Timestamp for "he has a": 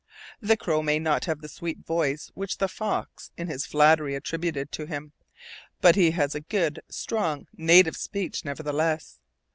5.95-6.41